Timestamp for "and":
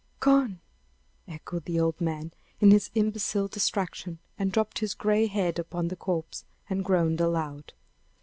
4.35-4.51, 6.71-6.83